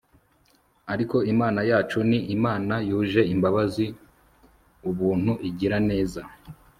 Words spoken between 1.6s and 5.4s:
yacu ni imana yuje imbabazi, ubuntu,